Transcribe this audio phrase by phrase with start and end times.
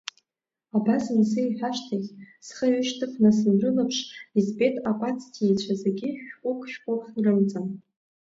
[0.77, 2.09] Абас ансеиҳәа ашьҭахь,
[2.45, 3.97] схы ҩышьҭыхны санрылаԥш,
[4.39, 7.67] избеит акәацҭиҩцәа зегьы шәҟәык-шәҟәык рымҵан.